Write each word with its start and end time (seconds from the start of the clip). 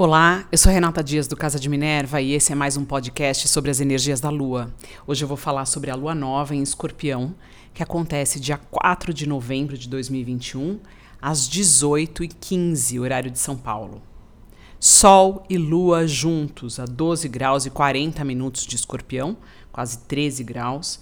Olá, 0.00 0.46
eu 0.52 0.56
sou 0.56 0.70
Renata 0.70 1.02
Dias 1.02 1.26
do 1.26 1.36
Casa 1.36 1.58
de 1.58 1.68
Minerva 1.68 2.20
e 2.20 2.32
esse 2.32 2.52
é 2.52 2.54
mais 2.54 2.76
um 2.76 2.84
podcast 2.84 3.48
sobre 3.48 3.68
as 3.68 3.80
energias 3.80 4.20
da 4.20 4.30
Lua. 4.30 4.72
Hoje 5.04 5.24
eu 5.24 5.28
vou 5.28 5.36
falar 5.36 5.64
sobre 5.64 5.90
a 5.90 5.96
Lua 5.96 6.14
Nova 6.14 6.54
em 6.54 6.62
Escorpião, 6.62 7.34
que 7.74 7.82
acontece 7.82 8.38
dia 8.38 8.56
4 8.56 9.12
de 9.12 9.28
novembro 9.28 9.76
de 9.76 9.88
2021, 9.88 10.78
às 11.20 11.48
18h15, 11.48 13.00
horário 13.00 13.28
de 13.28 13.40
São 13.40 13.56
Paulo. 13.56 14.00
Sol 14.78 15.44
e 15.50 15.58
Lua 15.58 16.06
juntos 16.06 16.78
a 16.78 16.84
12 16.84 17.28
graus 17.28 17.66
e 17.66 17.70
40 17.70 18.24
minutos 18.24 18.64
de 18.64 18.76
Escorpião, 18.76 19.36
quase 19.72 19.98
13 19.98 20.44
graus. 20.44 21.00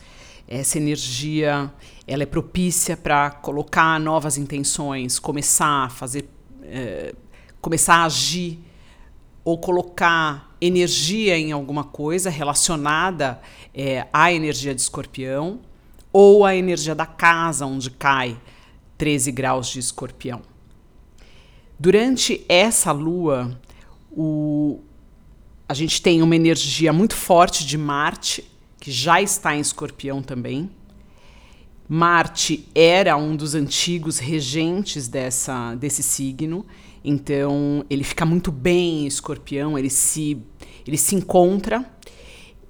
Essa 0.48 0.78
energia 0.78 1.70
ela 2.06 2.22
é 2.22 2.26
propícia 2.26 2.96
para 2.96 3.30
colocar 3.30 4.00
novas 4.00 4.38
intenções, 4.38 5.18
começar 5.18 5.84
a 5.84 5.90
fazer, 5.90 6.30
eh, 6.62 7.14
começar 7.60 7.96
a 7.96 8.04
agir 8.06 8.64
ou 9.46 9.56
colocar 9.56 10.56
energia 10.60 11.38
em 11.38 11.52
alguma 11.52 11.84
coisa 11.84 12.28
relacionada 12.28 13.40
é, 13.72 14.04
à 14.12 14.32
energia 14.32 14.74
de 14.74 14.80
escorpião 14.80 15.60
ou 16.12 16.44
à 16.44 16.56
energia 16.56 16.96
da 16.96 17.06
casa 17.06 17.64
onde 17.64 17.88
cai 17.92 18.36
13 18.98 19.30
graus 19.30 19.68
de 19.68 19.78
escorpião. 19.78 20.42
Durante 21.78 22.44
essa 22.48 22.90
lua, 22.90 23.56
o, 24.10 24.80
a 25.68 25.74
gente 25.74 26.02
tem 26.02 26.22
uma 26.22 26.34
energia 26.34 26.92
muito 26.92 27.14
forte 27.14 27.64
de 27.64 27.78
Marte, 27.78 28.42
que 28.80 28.90
já 28.90 29.22
está 29.22 29.54
em 29.54 29.60
escorpião 29.60 30.24
também. 30.24 30.68
Marte 31.88 32.68
era 32.74 33.16
um 33.16 33.36
dos 33.36 33.54
antigos 33.54 34.18
regentes 34.18 35.06
dessa, 35.06 35.76
desse 35.76 36.02
signo 36.02 36.66
então, 37.08 37.84
ele 37.88 38.02
fica 38.02 38.26
muito 38.26 38.50
bem 38.50 39.04
em 39.04 39.06
escorpião, 39.06 39.78
ele 39.78 39.88
se, 39.88 40.42
ele 40.84 40.96
se 40.96 41.14
encontra, 41.14 41.88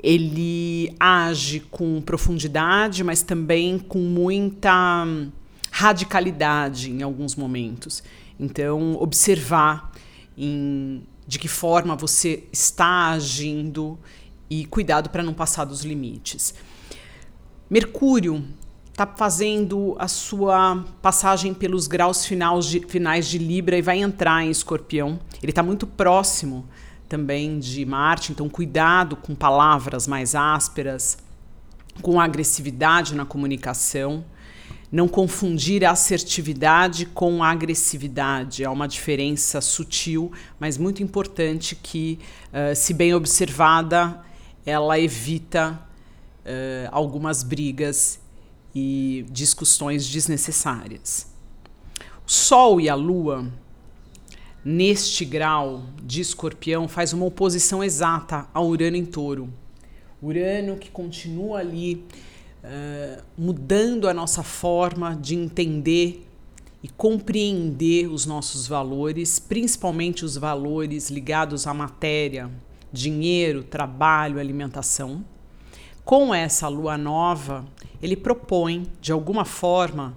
ele 0.02 0.94
age 1.00 1.60
com 1.70 2.02
profundidade, 2.02 3.02
mas 3.02 3.22
também 3.22 3.78
com 3.78 3.98
muita 3.98 5.06
radicalidade 5.70 6.90
em 6.90 7.02
alguns 7.02 7.34
momentos. 7.34 8.02
Então, 8.38 8.96
observar 9.00 9.90
em, 10.36 11.02
de 11.26 11.38
que 11.38 11.48
forma 11.48 11.96
você 11.96 12.44
está 12.52 13.12
agindo 13.12 13.98
e 14.50 14.66
cuidado 14.66 15.08
para 15.08 15.22
não 15.22 15.32
passar 15.32 15.64
dos 15.64 15.82
limites. 15.82 16.52
Mercúrio 17.70 18.44
está 18.96 19.06
fazendo 19.06 19.94
a 19.98 20.08
sua 20.08 20.82
passagem 21.02 21.52
pelos 21.52 21.86
graus 21.86 22.24
finais 22.24 22.64
de, 22.64 22.80
finais 22.80 23.28
de 23.28 23.36
Libra 23.36 23.76
e 23.76 23.82
vai 23.82 23.98
entrar 23.98 24.42
em 24.42 24.50
Escorpião. 24.50 25.20
Ele 25.42 25.52
está 25.52 25.62
muito 25.62 25.86
próximo 25.86 26.66
também 27.06 27.58
de 27.58 27.84
Marte, 27.84 28.32
então 28.32 28.48
cuidado 28.48 29.14
com 29.14 29.34
palavras 29.34 30.08
mais 30.08 30.34
ásperas, 30.34 31.18
com 32.00 32.18
agressividade 32.18 33.14
na 33.14 33.26
comunicação. 33.26 34.24
Não 34.90 35.06
confundir 35.06 35.84
a 35.84 35.90
assertividade 35.90 37.04
com 37.04 37.44
agressividade. 37.44 38.64
Há 38.64 38.70
uma 38.70 38.88
diferença 38.88 39.60
sutil, 39.60 40.32
mas 40.58 40.78
muito 40.78 41.02
importante 41.02 41.76
que, 41.76 42.18
uh, 42.48 42.74
se 42.74 42.94
bem 42.94 43.12
observada, 43.12 44.24
ela 44.64 44.98
evita 44.98 45.78
uh, 46.46 46.88
algumas 46.90 47.42
brigas 47.42 48.24
e 48.78 49.24
discussões 49.30 50.06
desnecessárias. 50.06 51.32
O 52.26 52.30
Sol 52.30 52.78
e 52.78 52.90
a 52.90 52.94
Lua, 52.94 53.50
neste 54.62 55.24
grau 55.24 55.84
de 56.02 56.20
escorpião, 56.20 56.86
faz 56.86 57.14
uma 57.14 57.24
oposição 57.24 57.82
exata 57.82 58.46
a 58.52 58.60
Urano 58.60 58.98
em 58.98 59.06
touro. 59.06 59.48
Urano 60.22 60.76
que 60.76 60.90
continua 60.90 61.60
ali 61.60 62.04
uh, 62.62 63.22
mudando 63.38 64.10
a 64.10 64.12
nossa 64.12 64.42
forma 64.42 65.16
de 65.16 65.34
entender 65.34 66.26
e 66.82 66.88
compreender 66.90 68.08
os 68.08 68.26
nossos 68.26 68.68
valores, 68.68 69.38
principalmente 69.38 70.22
os 70.22 70.36
valores 70.36 71.08
ligados 71.08 71.66
à 71.66 71.72
matéria, 71.72 72.50
dinheiro, 72.92 73.64
trabalho, 73.64 74.38
alimentação. 74.38 75.24
Com 76.06 76.32
essa 76.32 76.68
lua 76.68 76.96
nova, 76.96 77.64
ele 78.00 78.14
propõe, 78.14 78.86
de 79.00 79.10
alguma 79.10 79.44
forma, 79.44 80.16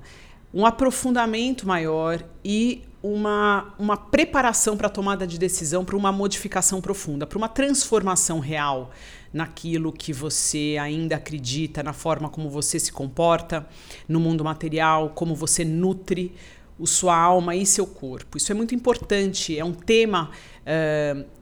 um 0.53 0.63
aprofundamento 0.63 1.67
maior 1.67 2.23
e 2.45 2.83
uma, 3.01 3.73
uma 3.79 3.97
preparação 3.97 4.77
para 4.77 4.85
a 4.85 4.91
tomada 4.91 5.25
de 5.25 5.39
decisão, 5.39 5.83
para 5.83 5.97
uma 5.97 6.11
modificação 6.11 6.79
profunda, 6.79 7.25
para 7.25 7.39
uma 7.39 7.49
transformação 7.49 8.39
real 8.39 8.91
naquilo 9.33 9.91
que 9.91 10.13
você 10.13 10.77
ainda 10.79 11.15
acredita, 11.15 11.81
na 11.81 11.91
forma 11.91 12.29
como 12.29 12.51
você 12.51 12.79
se 12.79 12.91
comporta 12.91 13.67
no 14.07 14.19
mundo 14.19 14.43
material, 14.43 15.09
como 15.15 15.33
você 15.33 15.65
nutre 15.65 16.35
o 16.77 16.85
sua 16.85 17.17
alma 17.17 17.55
e 17.55 17.65
seu 17.65 17.87
corpo. 17.87 18.37
Isso 18.37 18.51
é 18.51 18.55
muito 18.55 18.75
importante, 18.75 19.57
é 19.57 19.65
um 19.65 19.73
tema 19.73 20.29
uh, 20.61 21.38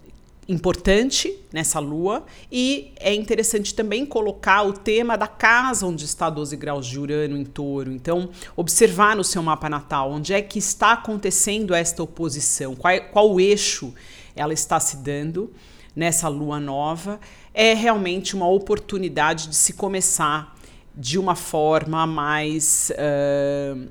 importante 0.48 1.38
nessa 1.52 1.80
lua 1.80 2.26
e 2.52 2.94
é 3.00 3.14
interessante 3.14 3.74
também 3.74 4.06
colocar 4.06 4.64
o 4.64 4.72
tema 4.72 5.18
da 5.18 5.28
casa 5.28 5.86
onde 5.86 6.06
está 6.06 6.30
12 6.30 6.56
graus 6.56 6.88
de 6.88 6.98
Urano 6.98 7.38
em 7.38 7.44
Touro. 7.44 7.92
Então, 7.92 8.30
observar 8.56 9.16
no 9.16 9.24
seu 9.24 9.44
mapa 9.44 9.70
natal 9.70 10.12
onde 10.12 10.34
é 10.34 10.42
que 10.42 10.58
está 10.58 10.94
acontecendo 10.94 11.74
esta 11.74 12.02
oposição, 12.02 12.76
qual, 12.76 13.00
qual 13.12 13.34
o 13.34 13.40
eixo 13.40 13.94
ela 14.36 14.54
está 14.54 14.80
se 14.80 14.98
dando 14.98 15.52
nessa 15.96 16.28
lua 16.28 16.60
nova, 16.60 17.20
é 17.54 17.74
realmente 17.74 18.36
uma 18.36 18.48
oportunidade 18.48 19.48
de 19.48 19.56
se 19.56 19.74
começar 19.74 20.56
de 20.96 21.18
uma 21.18 21.36
forma 21.36 22.06
mais 22.06 22.92
uh, 22.92 23.88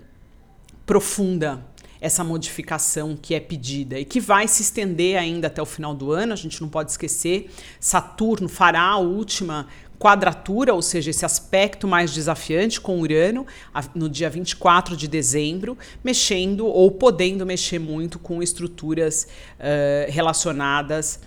profunda 0.86 1.64
essa 2.00 2.22
modificação 2.22 3.16
que 3.20 3.34
é 3.34 3.40
pedida 3.40 3.98
e 3.98 4.04
que 4.04 4.20
vai 4.20 4.46
se 4.48 4.62
estender 4.62 5.18
ainda 5.18 5.46
até 5.46 5.60
o 5.60 5.66
final 5.66 5.94
do 5.94 6.12
ano. 6.12 6.32
A 6.32 6.36
gente 6.36 6.60
não 6.60 6.68
pode 6.68 6.90
esquecer, 6.90 7.50
Saturno 7.80 8.48
fará 8.48 8.82
a 8.82 8.98
última 8.98 9.66
quadratura, 9.98 10.74
ou 10.74 10.82
seja, 10.82 11.10
esse 11.10 11.24
aspecto 11.24 11.88
mais 11.88 12.12
desafiante 12.12 12.80
com 12.80 13.00
Urano, 13.00 13.46
no 13.94 14.08
dia 14.08 14.28
24 14.28 14.96
de 14.96 15.08
dezembro, 15.08 15.76
mexendo 16.04 16.66
ou 16.66 16.90
podendo 16.90 17.44
mexer 17.46 17.78
muito 17.78 18.18
com 18.18 18.42
estruturas 18.42 19.26
uh, 19.58 20.10
relacionadas 20.10 21.20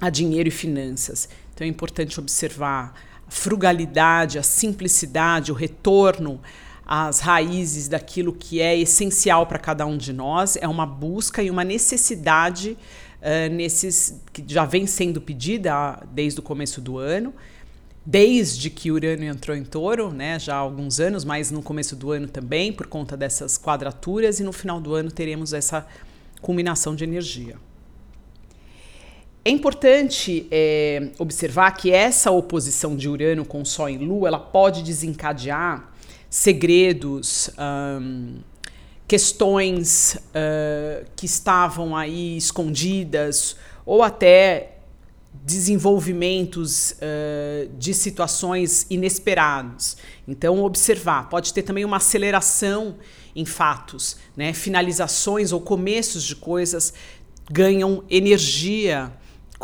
a 0.00 0.10
dinheiro 0.10 0.48
e 0.48 0.52
finanças. 0.52 1.28
Então 1.54 1.66
é 1.66 1.70
importante 1.70 2.18
observar 2.20 2.94
a 3.26 3.30
frugalidade, 3.30 4.38
a 4.38 4.42
simplicidade, 4.42 5.50
o 5.50 5.54
retorno 5.54 6.40
as 6.86 7.20
raízes 7.20 7.88
daquilo 7.88 8.32
que 8.32 8.60
é 8.60 8.78
essencial 8.78 9.46
para 9.46 9.58
cada 9.58 9.86
um 9.86 9.96
de 9.96 10.12
nós, 10.12 10.56
é 10.60 10.68
uma 10.68 10.86
busca 10.86 11.42
e 11.42 11.50
uma 11.50 11.64
necessidade 11.64 12.76
uh, 13.20 13.54
nesses 13.54 14.20
que 14.32 14.44
já 14.46 14.64
vem 14.64 14.86
sendo 14.86 15.20
pedida 15.20 16.02
desde 16.12 16.40
o 16.40 16.42
começo 16.42 16.80
do 16.80 16.98
ano, 16.98 17.32
desde 18.04 18.68
que 18.68 18.92
Urano 18.92 19.24
entrou 19.24 19.56
em 19.56 19.64
Touro, 19.64 20.12
né, 20.12 20.38
já 20.38 20.56
há 20.56 20.58
alguns 20.58 21.00
anos, 21.00 21.24
mas 21.24 21.50
no 21.50 21.62
começo 21.62 21.96
do 21.96 22.12
ano 22.12 22.28
também, 22.28 22.70
por 22.70 22.86
conta 22.86 23.16
dessas 23.16 23.56
quadraturas, 23.56 24.40
e 24.40 24.42
no 24.42 24.52
final 24.52 24.78
do 24.78 24.94
ano 24.94 25.10
teremos 25.10 25.54
essa 25.54 25.86
culminação 26.42 26.94
de 26.94 27.04
energia. 27.04 27.56
É 29.42 29.50
importante 29.50 30.46
é, 30.50 31.10
observar 31.18 31.70
que 31.72 31.90
essa 31.90 32.30
oposição 32.30 32.96
de 32.96 33.08
Urano 33.08 33.44
com 33.44 33.62
Sol 33.64 33.90
e 33.90 33.98
Lua 33.98 34.28
ela 34.28 34.38
pode 34.38 34.82
desencadear 34.82 35.93
segredos, 36.34 37.48
um, 38.02 38.38
questões 39.06 40.16
uh, 40.16 41.06
que 41.14 41.26
estavam 41.26 41.96
aí 41.96 42.36
escondidas, 42.36 43.54
ou 43.86 44.02
até 44.02 44.78
desenvolvimentos 45.32 46.90
uh, 46.90 47.68
de 47.78 47.94
situações 47.94 48.84
inesperadas. 48.90 49.96
Então, 50.26 50.60
observar. 50.64 51.28
Pode 51.28 51.54
ter 51.54 51.62
também 51.62 51.84
uma 51.84 51.98
aceleração 51.98 52.96
em 53.36 53.44
fatos, 53.44 54.16
né? 54.36 54.52
finalizações 54.52 55.52
ou 55.52 55.60
começos 55.60 56.24
de 56.24 56.34
coisas 56.34 56.92
ganham 57.48 58.02
energia 58.10 59.12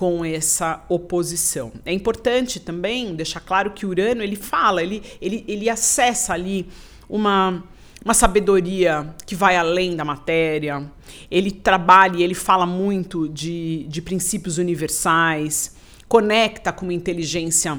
com 0.00 0.25
essa 0.25 0.82
oposição. 0.88 1.70
É 1.85 1.93
importante 1.93 2.58
também 2.58 3.14
deixar 3.14 3.41
claro 3.41 3.73
que 3.73 3.85
Urano 3.85 4.23
ele 4.23 4.35
fala, 4.35 4.82
ele, 4.82 5.02
ele, 5.20 5.44
ele 5.47 5.69
acessa 5.69 6.32
ali 6.32 6.67
uma, 7.06 7.62
uma 8.02 8.14
sabedoria 8.14 9.14
que 9.26 9.35
vai 9.35 9.58
além 9.58 9.94
da 9.94 10.02
matéria. 10.02 10.91
Ele 11.31 11.50
trabalha 11.50 12.17
e 12.17 12.23
ele 12.23 12.32
fala 12.32 12.64
muito 12.64 13.29
de, 13.29 13.85
de 13.91 14.00
princípios 14.00 14.56
universais, 14.56 15.76
conecta 16.08 16.73
com 16.73 16.87
uma 16.87 16.94
inteligência 16.94 17.79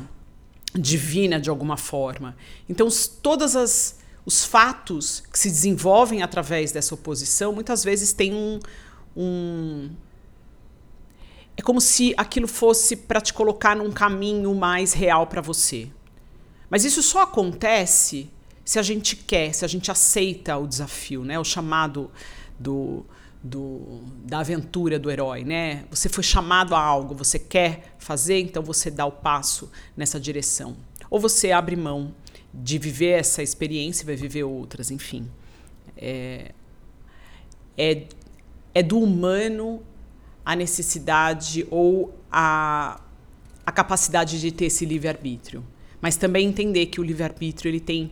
divina 0.76 1.40
de 1.40 1.50
alguma 1.50 1.76
forma. 1.76 2.38
Então, 2.70 2.88
todas 3.24 3.56
as 3.56 4.00
os 4.24 4.46
fatos 4.46 5.24
que 5.34 5.40
se 5.40 5.50
desenvolvem 5.50 6.22
através 6.22 6.72
dessa 6.72 6.94
oposição 6.94 7.52
muitas 7.52 7.84
vezes 7.84 8.14
têm 8.14 8.36
um, 8.36 8.60
um 9.18 9.90
é 11.58 11.62
como 11.62 11.82
se 11.82 12.14
aquilo 12.18 12.48
fosse 12.48 12.96
para 12.96 13.22
te 13.22 13.34
colocar 13.34 13.76
num 13.76 13.92
caminho 13.92 14.54
mais 14.56 14.94
real 14.94 15.28
para 15.28 15.42
você. 15.42 15.90
Mas 16.70 16.86
isso 16.86 17.04
só 17.04 17.24
acontece 17.24 18.30
se 18.64 18.80
a 18.80 18.82
gente 18.82 19.16
quer, 19.16 19.54
se 19.54 19.66
a 19.66 19.68
gente 19.68 19.92
aceita 19.92 20.58
o 20.58 20.66
desafio, 20.66 21.24
né? 21.24 21.38
O 21.38 21.44
chamado 21.44 22.10
do, 22.58 23.06
do, 23.44 24.02
da 24.24 24.40
aventura 24.40 24.98
do 24.98 25.12
herói, 25.12 25.44
né? 25.44 25.84
Você 25.90 26.08
foi 26.08 26.24
chamado 26.24 26.74
a 26.74 26.80
algo, 26.80 27.14
você 27.14 27.38
quer 27.38 27.96
fazer, 27.98 28.40
então 28.40 28.64
você 28.64 28.90
dá 28.90 29.06
o 29.06 29.12
passo 29.12 29.70
nessa 29.98 30.20
direção. 30.20 30.78
Ou 31.10 31.20
você 31.20 31.52
abre 31.52 31.76
mão 31.76 32.14
de 32.54 32.78
viver 32.78 33.20
essa 33.20 33.44
experiência 33.44 34.04
e 34.04 34.06
vai 34.06 34.16
viver 34.16 34.44
outras, 34.44 34.92
enfim. 34.92 35.30
É, 35.98 36.52
é, 37.78 38.08
é 38.74 38.84
do 38.84 39.00
humano 39.00 39.84
a 40.46 40.56
necessidade 40.56 41.68
ou 41.70 42.14
a, 42.32 43.00
a 43.66 43.72
capacidade 43.72 44.40
de 44.40 44.52
ter 44.52 44.66
esse 44.66 44.86
livre-arbítrio. 44.86 45.64
Mas 46.02 46.18
também 46.18 46.48
entender 46.48 46.88
que 46.88 47.00
o 47.00 47.04
livre-arbítrio 47.04 47.70
ele 47.70 47.80
tem 47.80 48.12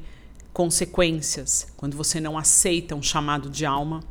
consequências. 0.54 1.72
Quando 1.76 1.98
você 1.98 2.20
não 2.20 2.38
aceita 2.38 2.96
um 2.96 3.02
chamado 3.02 3.50
de 3.50 3.66
alma, 3.66 4.02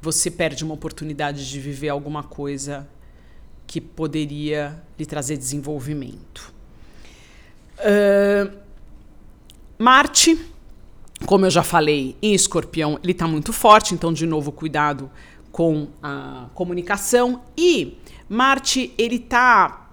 você 0.00 0.30
perde 0.30 0.64
uma 0.64 0.74
oportunidade 0.74 1.48
de 1.48 1.60
viver 1.60 1.88
alguma 1.88 2.22
coisa 2.22 2.88
que 3.66 3.80
poderia 3.80 4.82
lhe 4.98 5.06
trazer 5.06 5.36
desenvolvimento. 5.36 6.52
Uh, 7.78 8.56
Marte, 9.78 10.38
como 11.24 11.46
eu 11.46 11.50
já 11.50 11.62
falei, 11.62 12.16
em 12.20 12.34
escorpião, 12.34 12.98
ele 13.02 13.12
está 13.12 13.26
muito 13.26 13.52
forte, 13.52 13.94
então, 13.94 14.12
de 14.12 14.26
novo, 14.26 14.50
cuidado 14.50 15.10
com 15.52 15.88
a 16.02 16.48
comunicação. 16.54 17.42
E 17.56 17.98
Marte, 18.28 18.92
ele 18.96 19.16
está 19.16 19.90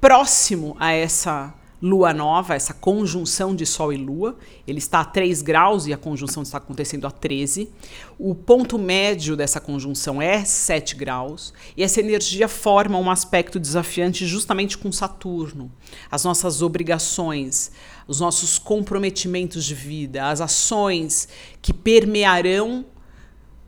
próximo 0.00 0.76
a 0.78 0.92
essa 0.92 1.54
lua 1.82 2.12
nova, 2.12 2.54
essa 2.54 2.72
conjunção 2.72 3.56
de 3.56 3.66
Sol 3.66 3.92
e 3.92 3.96
Lua. 3.96 4.36
Ele 4.68 4.78
está 4.78 5.00
a 5.00 5.04
3 5.04 5.42
graus 5.42 5.86
e 5.86 5.92
a 5.92 5.96
conjunção 5.96 6.44
está 6.44 6.58
acontecendo 6.58 7.06
a 7.08 7.10
13. 7.10 7.68
O 8.16 8.36
ponto 8.36 8.78
médio 8.78 9.36
dessa 9.36 9.60
conjunção 9.60 10.22
é 10.22 10.44
7 10.44 10.94
graus. 10.94 11.52
E 11.76 11.82
essa 11.82 11.98
energia 11.98 12.46
forma 12.46 12.98
um 12.98 13.10
aspecto 13.10 13.58
desafiante 13.58 14.26
justamente 14.26 14.78
com 14.78 14.92
Saturno. 14.92 15.72
As 16.08 16.22
nossas 16.22 16.62
obrigações, 16.62 17.72
os 18.06 18.20
nossos 18.20 18.60
comprometimentos 18.60 19.64
de 19.64 19.74
vida, 19.74 20.28
as 20.28 20.40
ações 20.40 21.26
que 21.60 21.72
permearão 21.72 22.84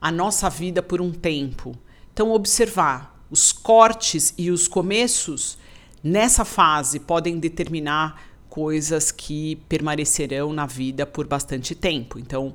a 0.04 0.12
nossa 0.12 0.50
vida 0.50 0.82
por 0.82 1.00
um 1.00 1.10
tempo. 1.10 1.74
Então, 2.12 2.30
observar 2.30 3.24
os 3.30 3.52
cortes 3.52 4.34
e 4.36 4.50
os 4.50 4.68
começos 4.68 5.56
nessa 6.02 6.44
fase 6.44 7.00
podem 7.00 7.38
determinar 7.38 8.22
coisas 8.50 9.10
que 9.10 9.56
permanecerão 9.66 10.52
na 10.52 10.66
vida 10.66 11.06
por 11.06 11.26
bastante 11.26 11.74
tempo. 11.74 12.18
Então, 12.18 12.54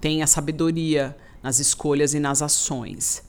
tenha 0.00 0.26
sabedoria 0.26 1.14
nas 1.42 1.58
escolhas 1.58 2.14
e 2.14 2.18
nas 2.18 2.40
ações. 2.40 3.22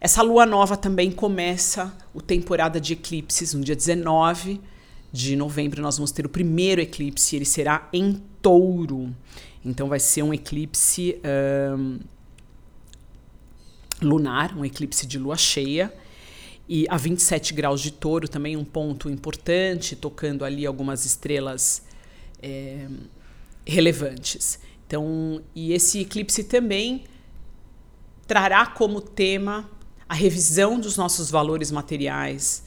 Essa 0.00 0.20
lua 0.20 0.44
nova 0.44 0.76
também 0.76 1.12
começa 1.12 1.96
o 2.12 2.20
temporada 2.20 2.80
de 2.80 2.94
eclipses, 2.94 3.54
no 3.54 3.62
dia 3.62 3.76
19 3.76 4.60
de 5.12 5.36
novembro 5.36 5.80
nós 5.80 5.96
vamos 5.96 6.10
ter 6.10 6.26
o 6.26 6.28
primeiro 6.28 6.80
eclipse, 6.80 7.36
ele 7.36 7.44
será 7.44 7.88
em 7.92 8.20
touro. 8.42 9.14
Então 9.64 9.88
vai 9.88 10.00
ser 10.00 10.24
um 10.24 10.34
eclipse 10.34 11.20
um, 11.78 12.00
lunar, 14.02 14.56
um 14.56 14.64
eclipse 14.64 15.06
de 15.06 15.18
lua 15.18 15.36
cheia 15.36 15.92
e 16.68 16.86
a 16.88 16.96
27 16.96 17.52
graus 17.52 17.80
de 17.80 17.90
touro 17.90 18.28
também 18.28 18.56
um 18.56 18.64
ponto 18.64 19.10
importante, 19.10 19.96
tocando 19.96 20.44
ali 20.44 20.64
algumas 20.64 21.04
estrelas 21.04 21.82
é, 22.40 22.86
relevantes. 23.66 24.60
Então, 24.86 25.42
e 25.54 25.72
esse 25.72 26.00
eclipse 26.00 26.44
também 26.44 27.04
trará 28.26 28.66
como 28.66 29.00
tema 29.00 29.68
a 30.08 30.14
revisão 30.14 30.78
dos 30.78 30.96
nossos 30.96 31.30
valores 31.30 31.70
materiais, 31.70 32.64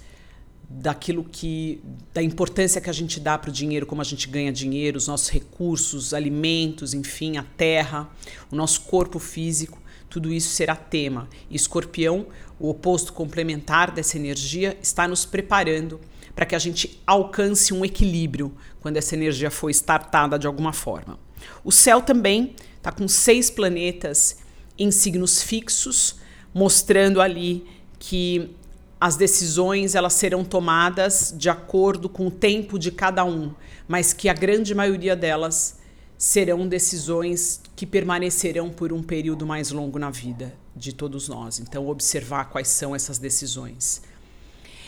daquilo 0.70 1.24
que 1.24 1.82
da 2.14 2.22
importância 2.22 2.82
que 2.82 2.90
a 2.90 2.94
gente 2.94 3.20
dá 3.20 3.38
para 3.38 3.50
o 3.50 3.54
dinheiro, 3.54 3.86
como 3.86 4.02
a 4.02 4.06
gente 4.06 4.28
ganha 4.28 4.52
dinheiro, 4.52 4.98
os 4.98 5.08
nossos 5.08 5.30
recursos, 5.30 6.14
alimentos, 6.14 6.94
enfim, 6.94 7.38
a 7.38 7.44
terra, 7.44 8.10
o 8.52 8.56
nosso 8.56 8.82
corpo 8.82 9.20
físico 9.20 9.83
tudo 10.14 10.32
isso 10.32 10.50
será 10.50 10.76
tema. 10.76 11.28
E 11.50 11.56
escorpião, 11.56 12.28
o 12.60 12.70
oposto 12.70 13.12
complementar 13.12 13.90
dessa 13.90 14.16
energia, 14.16 14.78
está 14.80 15.08
nos 15.08 15.26
preparando 15.26 16.00
para 16.36 16.46
que 16.46 16.54
a 16.54 16.60
gente 16.60 17.02
alcance 17.06 17.74
um 17.74 17.84
equilíbrio 17.84 18.56
quando 18.80 18.98
essa 18.98 19.16
energia 19.16 19.50
for 19.50 19.72
startada 19.72 20.38
de 20.38 20.46
alguma 20.46 20.72
forma. 20.72 21.18
O 21.64 21.72
céu 21.72 22.00
também 22.00 22.56
está 22.78 22.92
com 22.92 23.08
seis 23.08 23.50
planetas 23.50 24.38
em 24.78 24.92
signos 24.92 25.42
fixos, 25.42 26.18
mostrando 26.54 27.20
ali 27.20 27.66
que 27.98 28.56
as 29.02 29.16
decisões 29.16 29.96
elas 29.96 30.14
serão 30.14 30.46
tomadas 30.46 31.34
de 31.36 31.50
acordo 31.50 32.08
com 32.08 32.28
o 32.28 32.32
tempo 32.32 32.78
de 32.78 32.92
cada 32.92 33.26
um, 33.26 33.52
mas 33.88 34.14
que 34.14 34.30
a 34.30 34.34
grande 34.34 34.76
maioria 34.76 35.16
delas 35.16 35.80
serão 36.24 36.66
decisões 36.66 37.60
que 37.76 37.86
permanecerão 37.86 38.70
por 38.70 38.94
um 38.94 39.04
período 39.04 39.46
mais 39.46 39.72
longo 39.72 40.00
na 40.00 40.10
vida 40.10 40.56
de 40.74 40.94
todos 40.94 41.28
nós. 41.28 41.60
Então, 41.60 41.86
observar 41.90 42.46
quais 42.46 42.70
são 42.70 42.96
essas 42.96 43.18
decisões. 43.18 44.02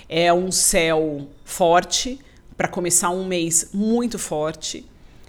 É 0.07 0.33
um 0.33 0.49
céu 0.49 1.27
forte, 1.43 2.21
para 2.55 2.69
começar 2.69 3.09
um 3.09 3.25
mês 3.25 3.71
muito 3.73 4.17
forte. 4.17 4.85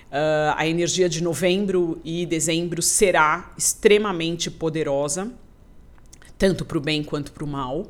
Uh, 0.06 0.54
a 0.54 0.64
energia 0.68 1.08
de 1.08 1.20
novembro 1.20 2.00
e 2.04 2.24
dezembro 2.24 2.80
será 2.82 3.52
extremamente 3.58 4.48
poderosa, 4.48 5.32
tanto 6.38 6.64
para 6.64 6.78
o 6.78 6.80
bem 6.80 7.02
quanto 7.02 7.32
para 7.32 7.42
o 7.42 7.48
mal. 7.48 7.84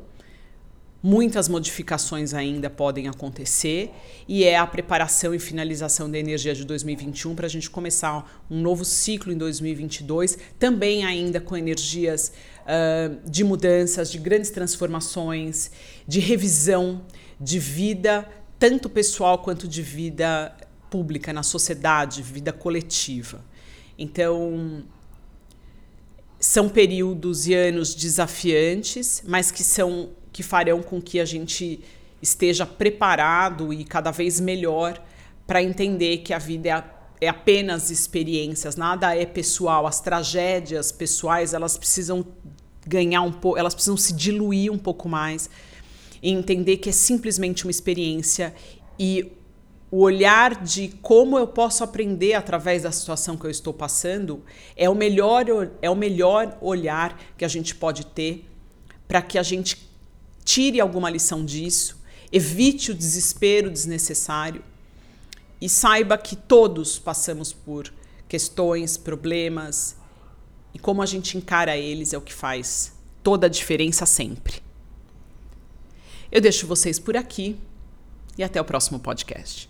Muitas 1.01 1.47
modificações 1.47 2.33
ainda 2.33 2.71
podem 2.71 3.07
acontecer 3.07 3.91
e 4.27 4.43
é 4.43 4.57
a 4.57 4.65
preparação 4.65 5.33
e 5.33 5.37
finalização 5.39 6.09
da 6.09 6.17
energia 6.17 6.55
de 6.55 6.65
2021 6.65 7.35
para 7.35 7.45
a 7.45 7.49
gente 7.49 7.69
começar 7.69 8.43
um 8.49 8.59
novo 8.59 8.83
ciclo 8.83 9.31
em 9.31 9.37
2022, 9.37 10.39
também 10.57 11.05
ainda 11.05 11.39
com 11.39 11.55
energias 11.55 12.33
uh, 12.63 13.29
de 13.29 13.43
mudanças, 13.43 14.11
de 14.11 14.17
grandes 14.17 14.49
transformações, 14.49 15.69
de 16.07 16.19
revisão 16.19 17.05
de 17.39 17.59
vida, 17.59 18.27
tanto 18.57 18.89
pessoal 18.89 19.37
quanto 19.37 19.67
de 19.67 19.83
vida 19.83 20.55
pública 20.89 21.31
na 21.31 21.43
sociedade, 21.43 22.23
vida 22.23 22.51
coletiva. 22.51 23.45
Então, 23.99 24.83
são 26.39 26.69
períodos 26.69 27.47
e 27.47 27.53
anos 27.53 27.93
desafiantes, 27.93 29.23
mas 29.27 29.51
que 29.51 29.63
são 29.63 30.09
que 30.37 30.43
farão 30.43 30.83
com 30.83 31.01
que 31.01 31.19
a 31.19 31.25
gente 31.25 31.79
esteja 32.21 32.63
preparado 32.63 33.73
e 33.73 33.83
cada 33.83 34.11
vez 34.11 34.39
melhor 34.39 35.03
para 35.47 35.63
entender 35.63 36.19
que 36.19 36.31
a 36.31 36.37
vida 36.37 36.69
é, 36.69 37.25
é 37.25 37.27
apenas 37.27 37.89
experiências, 37.89 38.75
nada 38.75 39.15
é 39.15 39.25
pessoal. 39.25 39.87
As 39.87 39.99
tragédias 39.99 40.91
pessoais 40.91 41.55
elas 41.55 41.75
precisam 41.75 42.23
ganhar 42.85 43.23
um 43.23 43.31
pouco, 43.31 43.57
elas 43.57 43.73
precisam 43.73 43.97
se 43.97 44.13
diluir 44.13 44.71
um 44.71 44.77
pouco 44.77 45.09
mais 45.09 45.49
e 46.21 46.29
entender 46.29 46.77
que 46.77 46.89
é 46.89 46.93
simplesmente 46.93 47.65
uma 47.65 47.71
experiência 47.71 48.53
e 48.99 49.31
o 49.89 50.01
olhar 50.01 50.61
de 50.63 50.89
como 51.01 51.39
eu 51.39 51.47
posso 51.47 51.83
aprender 51.83 52.35
através 52.35 52.83
da 52.83 52.91
situação 52.91 53.35
que 53.35 53.45
eu 53.47 53.49
estou 53.49 53.73
passando 53.73 54.43
é 54.75 54.87
o 54.87 54.93
melhor 54.93 55.45
é 55.81 55.89
o 55.89 55.95
melhor 55.95 56.55
olhar 56.61 57.19
que 57.35 57.43
a 57.43 57.47
gente 57.47 57.73
pode 57.73 58.05
ter 58.05 58.47
para 59.07 59.19
que 59.19 59.39
a 59.39 59.43
gente 59.43 59.86
tire 60.47 60.79
alguma 60.79 61.09
lição 61.09 61.43
disso, 61.43 62.01
evite 62.31 62.91
o 62.91 62.95
desespero 62.95 63.69
desnecessário 63.69 64.63
e 65.59 65.67
saiba 65.67 66.17
que 66.17 66.37
todos 66.37 66.97
passamos 66.97 67.51
por 67.51 67.93
questões, 68.29 68.95
problemas 68.95 69.97
e 70.73 70.79
como 70.79 71.01
a 71.01 71.05
gente 71.05 71.37
encara 71.37 71.75
eles 71.75 72.13
é 72.13 72.17
o 72.17 72.21
que 72.21 72.33
faz 72.33 72.93
toda 73.21 73.47
a 73.47 73.49
diferença 73.49 74.05
sempre. 74.05 74.61
Eu 76.31 76.39
deixo 76.39 76.65
vocês 76.65 76.97
por 76.97 77.17
aqui 77.17 77.57
e 78.37 78.43
até 78.43 78.61
o 78.61 78.63
próximo 78.63 78.99
podcast. 78.99 79.69